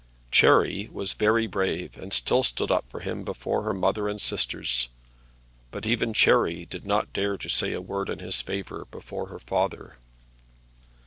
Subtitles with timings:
[0.31, 4.89] Cherry was very brave, and still stood up for him before her mother and sisters;
[5.69, 9.37] but even Cherry did not dare to say a word in his favour before her
[9.37, 9.97] father.